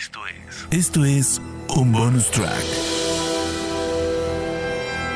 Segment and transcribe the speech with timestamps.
[0.00, 0.66] Esto es.
[0.70, 1.42] Esto es
[1.76, 2.64] un bonus track.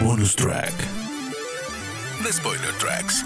[0.03, 0.75] Bonus track.
[2.23, 3.25] The Spoiler Tracks.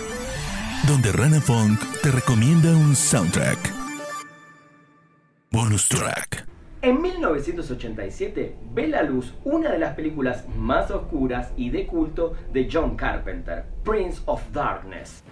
[0.86, 3.58] Donde Rana Funk te recomienda un soundtrack.
[5.50, 6.46] Bonus track.
[6.80, 12.68] En 1987 ve la luz una de las películas más oscuras y de culto de
[12.72, 15.24] John Carpenter, Prince of Darkness.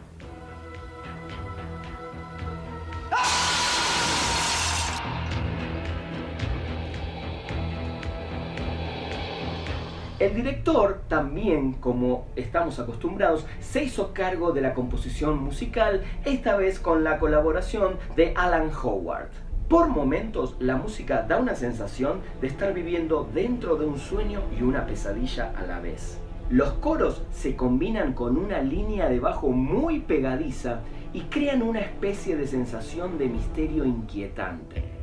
[10.19, 16.81] El director también, como estamos acostumbrados, se hizo cargo de la composición musical, esta vez
[16.81, 19.29] con la colaboración de Alan Howard.
[19.69, 24.63] Por momentos la música da una sensación de estar viviendo dentro de un sueño y
[24.63, 26.19] una pesadilla a la vez.
[26.49, 30.81] Los coros se combinan con una línea de bajo muy pegadiza
[31.13, 34.96] y crean una especie de sensación de misterio inquietante.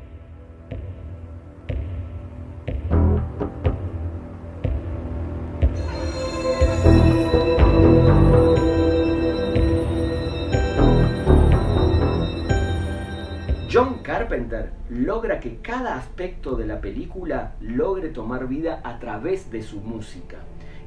[13.73, 19.63] John Carpenter logra que cada aspecto de la película logre tomar vida a través de
[19.63, 20.37] su música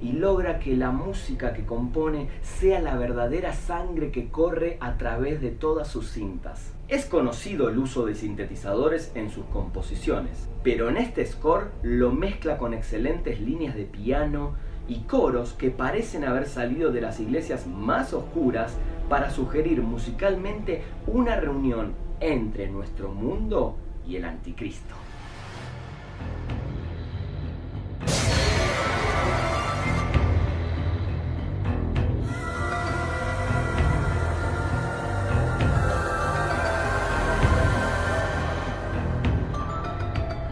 [0.01, 5.41] y logra que la música que compone sea la verdadera sangre que corre a través
[5.41, 6.75] de todas sus cintas.
[6.87, 12.57] Es conocido el uso de sintetizadores en sus composiciones, pero en este score lo mezcla
[12.57, 14.55] con excelentes líneas de piano
[14.87, 18.77] y coros que parecen haber salido de las iglesias más oscuras
[19.09, 23.77] para sugerir musicalmente una reunión entre nuestro mundo
[24.07, 24.95] y el anticristo.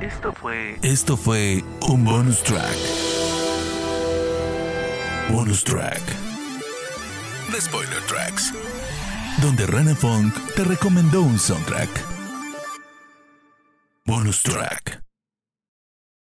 [0.00, 0.78] Esto fue.
[0.82, 2.77] Esto fue un bonus track.
[5.30, 6.34] Bonus track.
[7.50, 8.53] The Spoiler Tracks.
[9.41, 11.91] Donde Rana Funk te recomendó un soundtrack.
[14.06, 15.03] Bonus track.